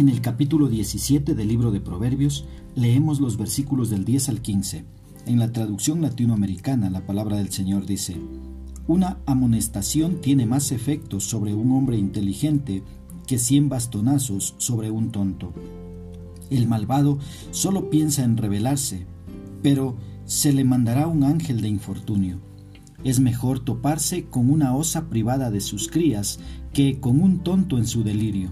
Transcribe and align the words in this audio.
En 0.00 0.08
el 0.08 0.22
capítulo 0.22 0.70
17 0.70 1.34
del 1.34 1.46
libro 1.46 1.70
de 1.70 1.82
Proverbios 1.82 2.46
leemos 2.74 3.20
los 3.20 3.36
versículos 3.36 3.90
del 3.90 4.06
10 4.06 4.30
al 4.30 4.40
15. 4.40 4.86
En 5.26 5.38
la 5.38 5.52
traducción 5.52 6.00
latinoamericana 6.00 6.88
la 6.88 7.04
palabra 7.04 7.36
del 7.36 7.50
Señor 7.52 7.84
dice, 7.84 8.16
Una 8.86 9.18
amonestación 9.26 10.22
tiene 10.22 10.46
más 10.46 10.72
efecto 10.72 11.20
sobre 11.20 11.52
un 11.52 11.72
hombre 11.72 11.98
inteligente 11.98 12.82
que 13.26 13.36
cien 13.38 13.68
bastonazos 13.68 14.54
sobre 14.56 14.90
un 14.90 15.10
tonto. 15.10 15.52
El 16.48 16.66
malvado 16.66 17.18
solo 17.50 17.90
piensa 17.90 18.24
en 18.24 18.38
rebelarse, 18.38 19.04
pero 19.62 19.98
se 20.24 20.54
le 20.54 20.64
mandará 20.64 21.08
un 21.08 21.24
ángel 21.24 21.60
de 21.60 21.68
infortunio. 21.68 22.40
Es 23.04 23.20
mejor 23.20 23.60
toparse 23.60 24.24
con 24.24 24.48
una 24.48 24.74
osa 24.74 25.10
privada 25.10 25.50
de 25.50 25.60
sus 25.60 25.88
crías 25.88 26.40
que 26.72 27.00
con 27.00 27.20
un 27.20 27.40
tonto 27.40 27.76
en 27.76 27.86
su 27.86 28.02
delirio. 28.02 28.50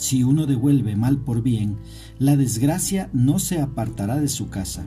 Si 0.00 0.24
uno 0.24 0.46
devuelve 0.46 0.96
mal 0.96 1.18
por 1.18 1.42
bien, 1.42 1.76
la 2.18 2.36
desgracia 2.36 3.10
no 3.12 3.38
se 3.38 3.60
apartará 3.60 4.18
de 4.18 4.28
su 4.28 4.48
casa. 4.48 4.86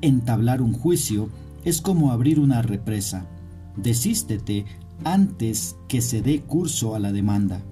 Entablar 0.00 0.62
un 0.62 0.72
juicio 0.72 1.28
es 1.64 1.80
como 1.80 2.10
abrir 2.10 2.40
una 2.40 2.62
represa. 2.62 3.26
Desístete 3.76 4.64
antes 5.04 5.76
que 5.86 6.00
se 6.00 6.22
dé 6.22 6.40
curso 6.40 6.94
a 6.94 6.98
la 6.98 7.12
demanda 7.12 7.62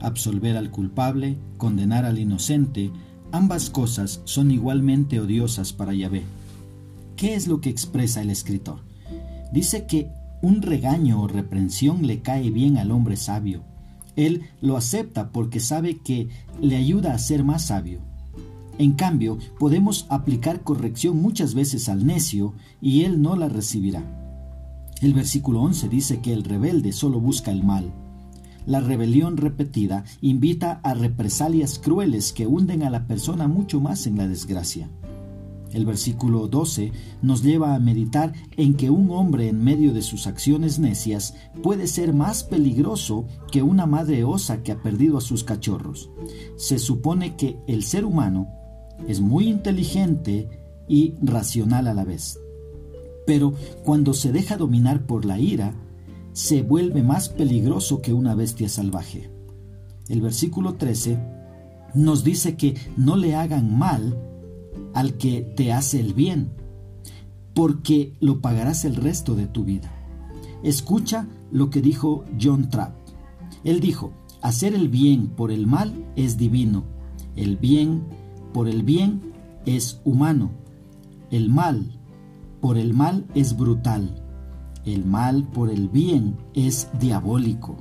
absolver 0.00 0.56
al 0.56 0.70
culpable, 0.70 1.36
condenar 1.56 2.04
al 2.04 2.18
inocente, 2.18 2.90
ambas 3.32 3.70
cosas 3.70 4.20
son 4.24 4.50
igualmente 4.50 5.20
odiosas 5.20 5.72
para 5.72 5.94
Yahvé. 5.94 6.22
¿Qué 7.16 7.34
es 7.34 7.46
lo 7.48 7.60
que 7.60 7.70
expresa 7.70 8.22
el 8.22 8.30
escritor? 8.30 8.80
Dice 9.52 9.86
que 9.86 10.10
un 10.40 10.62
regaño 10.62 11.20
o 11.20 11.28
reprensión 11.28 12.06
le 12.06 12.20
cae 12.20 12.50
bien 12.50 12.78
al 12.78 12.90
hombre 12.90 13.16
sabio. 13.16 13.64
Él 14.18 14.42
lo 14.60 14.76
acepta 14.76 15.32
porque 15.32 15.60
sabe 15.60 15.96
que 15.98 16.28
le 16.60 16.76
ayuda 16.76 17.14
a 17.14 17.18
ser 17.18 17.42
más 17.42 17.68
sabio. 17.68 18.00
En 18.76 18.92
cambio, 18.92 19.38
podemos 19.58 20.06
aplicar 20.10 20.62
corrección 20.62 21.22
muchas 21.22 21.54
veces 21.54 21.88
al 21.88 22.06
necio 22.06 22.52
y 22.82 23.04
él 23.04 23.22
no 23.22 23.34
la 23.34 23.48
recibirá. 23.48 24.04
El 25.00 25.14
versículo 25.14 25.62
11 25.62 25.88
dice 25.88 26.20
que 26.20 26.32
el 26.34 26.44
rebelde 26.44 26.92
solo 26.92 27.18
busca 27.18 27.50
el 27.50 27.64
mal 27.64 27.90
la 28.68 28.80
rebelión 28.80 29.38
repetida 29.38 30.04
invita 30.20 30.80
a 30.82 30.92
represalias 30.92 31.78
crueles 31.78 32.34
que 32.34 32.46
hunden 32.46 32.82
a 32.82 32.90
la 32.90 33.06
persona 33.06 33.48
mucho 33.48 33.80
más 33.80 34.06
en 34.06 34.18
la 34.18 34.28
desgracia. 34.28 34.90
El 35.72 35.84
versículo 35.84 36.48
12 36.48 36.92
nos 37.20 37.42
lleva 37.42 37.74
a 37.74 37.78
meditar 37.78 38.32
en 38.56 38.74
que 38.74 38.90
un 38.90 39.10
hombre 39.10 39.48
en 39.48 39.62
medio 39.62 39.92
de 39.92 40.02
sus 40.02 40.26
acciones 40.26 40.78
necias 40.78 41.34
puede 41.62 41.86
ser 41.86 42.14
más 42.14 42.42
peligroso 42.42 43.26
que 43.52 43.62
una 43.62 43.86
madre 43.86 44.24
osa 44.24 44.62
que 44.62 44.72
ha 44.72 44.82
perdido 44.82 45.18
a 45.18 45.22
sus 45.22 45.44
cachorros. 45.44 46.10
Se 46.56 46.78
supone 46.78 47.36
que 47.36 47.58
el 47.66 47.82
ser 47.82 48.04
humano 48.04 48.48
es 49.06 49.20
muy 49.20 49.48
inteligente 49.48 50.48
y 50.88 51.14
racional 51.20 51.86
a 51.86 51.94
la 51.94 52.04
vez. 52.04 52.38
Pero 53.26 53.52
cuando 53.84 54.14
se 54.14 54.32
deja 54.32 54.56
dominar 54.56 55.06
por 55.06 55.26
la 55.26 55.38
ira, 55.38 55.74
se 56.32 56.62
vuelve 56.62 57.02
más 57.02 57.28
peligroso 57.28 58.00
que 58.00 58.14
una 58.14 58.34
bestia 58.34 58.68
salvaje. 58.70 59.30
El 60.08 60.22
versículo 60.22 60.74
13 60.74 61.18
nos 61.94 62.24
dice 62.24 62.56
que 62.56 62.74
no 62.96 63.16
le 63.16 63.34
hagan 63.34 63.76
mal 63.76 64.16
al 64.94 65.14
que 65.14 65.42
te 65.42 65.72
hace 65.72 66.00
el 66.00 66.14
bien, 66.14 66.52
porque 67.54 68.16
lo 68.20 68.40
pagarás 68.40 68.84
el 68.84 68.96
resto 68.96 69.34
de 69.34 69.46
tu 69.46 69.64
vida. 69.64 69.92
Escucha 70.62 71.26
lo 71.50 71.70
que 71.70 71.80
dijo 71.80 72.24
John 72.40 72.68
Trapp. 72.68 72.94
Él 73.64 73.80
dijo, 73.80 74.12
hacer 74.42 74.74
el 74.74 74.88
bien 74.88 75.28
por 75.28 75.50
el 75.50 75.66
mal 75.66 76.06
es 76.16 76.36
divino, 76.36 76.84
el 77.36 77.56
bien 77.56 78.02
por 78.52 78.68
el 78.68 78.82
bien 78.82 79.32
es 79.66 80.00
humano, 80.04 80.50
el 81.30 81.48
mal 81.50 81.98
por 82.60 82.78
el 82.78 82.94
mal 82.94 83.26
es 83.34 83.56
brutal 83.56 84.24
el 84.94 85.04
mal 85.04 85.44
por 85.44 85.70
el 85.70 85.88
bien 85.88 86.36
es 86.54 86.88
diabólico. 86.98 87.76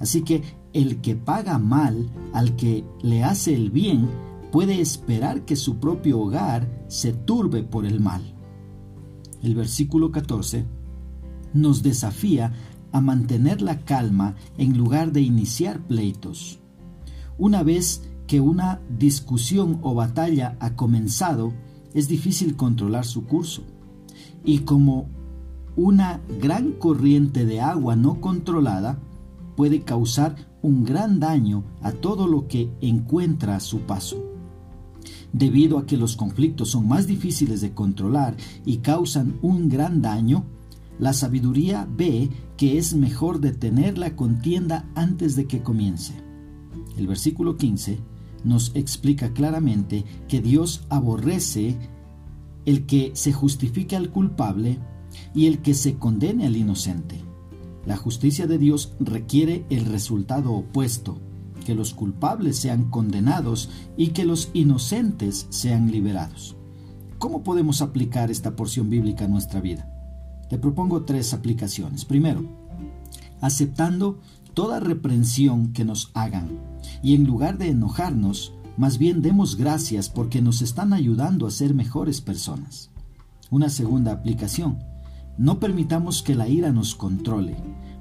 Así 0.00 0.22
que 0.22 0.42
el 0.72 1.00
que 1.00 1.14
paga 1.14 1.58
mal 1.58 2.10
al 2.32 2.56
que 2.56 2.84
le 3.02 3.22
hace 3.22 3.54
el 3.54 3.70
bien 3.70 4.08
puede 4.54 4.80
esperar 4.80 5.44
que 5.44 5.56
su 5.56 5.80
propio 5.80 6.20
hogar 6.20 6.84
se 6.86 7.12
turbe 7.12 7.64
por 7.64 7.84
el 7.84 7.98
mal. 7.98 8.22
El 9.42 9.56
versículo 9.56 10.12
14 10.12 10.64
nos 11.52 11.82
desafía 11.82 12.52
a 12.92 13.00
mantener 13.00 13.60
la 13.62 13.80
calma 13.80 14.36
en 14.56 14.78
lugar 14.78 15.10
de 15.10 15.22
iniciar 15.22 15.80
pleitos. 15.80 16.60
Una 17.36 17.64
vez 17.64 18.08
que 18.28 18.38
una 18.38 18.80
discusión 18.96 19.80
o 19.82 19.92
batalla 19.96 20.56
ha 20.60 20.76
comenzado, 20.76 21.52
es 21.92 22.06
difícil 22.06 22.54
controlar 22.54 23.06
su 23.06 23.24
curso. 23.24 23.64
Y 24.44 24.60
como 24.60 25.08
una 25.74 26.20
gran 26.40 26.70
corriente 26.70 27.44
de 27.44 27.60
agua 27.60 27.96
no 27.96 28.20
controlada 28.20 29.00
puede 29.56 29.80
causar 29.80 30.36
un 30.62 30.84
gran 30.84 31.18
daño 31.18 31.64
a 31.82 31.90
todo 31.90 32.28
lo 32.28 32.46
que 32.46 32.70
encuentra 32.80 33.56
a 33.56 33.60
su 33.60 33.80
paso. 33.80 34.33
Debido 35.32 35.78
a 35.78 35.86
que 35.86 35.96
los 35.96 36.16
conflictos 36.16 36.70
son 36.70 36.88
más 36.88 37.06
difíciles 37.06 37.60
de 37.60 37.72
controlar 37.72 38.36
y 38.64 38.78
causan 38.78 39.38
un 39.42 39.68
gran 39.68 40.02
daño, 40.02 40.44
la 40.98 41.12
sabiduría 41.12 41.88
ve 41.90 42.30
que 42.56 42.78
es 42.78 42.94
mejor 42.94 43.40
detener 43.40 43.98
la 43.98 44.14
contienda 44.14 44.88
antes 44.94 45.34
de 45.34 45.46
que 45.46 45.62
comience. 45.62 46.14
El 46.96 47.06
versículo 47.06 47.56
15 47.56 47.98
nos 48.44 48.70
explica 48.74 49.32
claramente 49.32 50.04
que 50.28 50.40
Dios 50.40 50.84
aborrece 50.88 51.76
el 52.64 52.86
que 52.86 53.10
se 53.14 53.32
justifique 53.32 53.96
al 53.96 54.10
culpable 54.10 54.78
y 55.34 55.46
el 55.46 55.58
que 55.58 55.74
se 55.74 55.96
condene 55.96 56.46
al 56.46 56.56
inocente. 56.56 57.20
La 57.86 57.96
justicia 57.96 58.46
de 58.46 58.58
Dios 58.58 58.92
requiere 59.00 59.66
el 59.68 59.84
resultado 59.86 60.52
opuesto, 60.52 61.18
que 61.64 61.74
los 61.74 61.94
culpables 61.94 62.56
sean 62.56 62.90
condenados 62.90 63.70
y 63.96 64.08
que 64.08 64.24
los 64.24 64.50
inocentes 64.54 65.46
sean 65.50 65.90
liberados. 65.90 66.56
¿Cómo 67.18 67.42
podemos 67.42 67.82
aplicar 67.82 68.30
esta 68.30 68.54
porción 68.54 68.90
bíblica 68.90 69.24
a 69.24 69.28
nuestra 69.28 69.60
vida? 69.60 69.90
Te 70.48 70.58
propongo 70.58 71.04
tres 71.04 71.34
aplicaciones. 71.34 72.04
Primero, 72.04 72.44
aceptando 73.40 74.20
toda 74.52 74.78
reprensión 74.78 75.72
que 75.72 75.84
nos 75.84 76.10
hagan 76.14 76.60
y 77.02 77.14
en 77.14 77.24
lugar 77.24 77.58
de 77.58 77.68
enojarnos, 77.68 78.52
más 78.76 78.98
bien 78.98 79.22
demos 79.22 79.56
gracias 79.56 80.08
porque 80.08 80.42
nos 80.42 80.62
están 80.62 80.92
ayudando 80.92 81.46
a 81.46 81.50
ser 81.50 81.74
mejores 81.74 82.20
personas. 82.20 82.90
Una 83.50 83.68
segunda 83.68 84.12
aplicación, 84.12 84.78
no 85.38 85.60
permitamos 85.60 86.22
que 86.22 86.34
la 86.34 86.48
ira 86.48 86.72
nos 86.72 86.94
controle, 86.94 87.56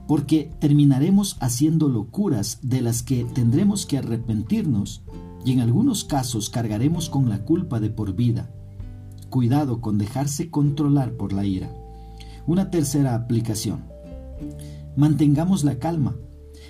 porque 0.07 0.51
terminaremos 0.59 1.37
haciendo 1.39 1.87
locuras 1.87 2.59
de 2.61 2.81
las 2.81 3.03
que 3.03 3.23
tendremos 3.23 3.85
que 3.85 3.97
arrepentirnos 3.97 5.03
y 5.45 5.51
en 5.51 5.59
algunos 5.59 6.03
casos 6.03 6.49
cargaremos 6.49 7.09
con 7.09 7.29
la 7.29 7.43
culpa 7.43 7.79
de 7.79 7.89
por 7.89 8.13
vida. 8.13 8.49
Cuidado 9.29 9.81
con 9.81 9.97
dejarse 9.97 10.49
controlar 10.49 11.13
por 11.13 11.33
la 11.33 11.45
ira. 11.45 11.73
Una 12.45 12.69
tercera 12.69 13.15
aplicación. 13.15 13.85
Mantengamos 14.95 15.63
la 15.63 15.79
calma. 15.79 16.15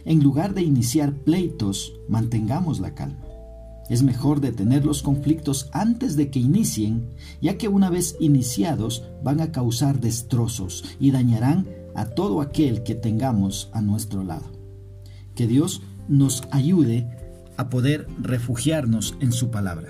En 0.06 0.22
lugar 0.22 0.54
de 0.54 0.62
iniciar 0.62 1.14
pleitos, 1.14 1.94
mantengamos 2.08 2.80
la 2.80 2.94
calma. 2.94 3.20
Es 3.90 4.02
mejor 4.02 4.40
detener 4.40 4.86
los 4.86 5.04
conflictos 5.04 5.70
antes 5.74 6.16
de 6.16 6.30
que 6.30 6.40
inicien, 6.40 7.10
ya 7.42 7.58
que 7.58 7.68
una 7.68 7.90
vez 7.90 8.16
iniciados 8.20 9.04
van 9.24 9.42
a 9.42 9.52
causar 9.52 10.00
destrozos 10.00 10.86
y 11.00 11.12
dañarán 11.12 11.68
a 11.96 12.06
todo 12.06 12.42
aquel 12.42 12.84
que 12.84 12.96
tengamos 12.96 13.70
a 13.74 13.82
nuestro 13.82 14.24
lado. 14.24 14.52
Que 15.36 15.48
Dios 15.48 15.82
nos 16.08 16.44
ayude 16.52 17.08
a 17.58 17.70
poder 17.70 18.08
refugiarnos 18.20 19.16
en 19.20 19.32
su 19.32 19.52
palabra. 19.52 19.90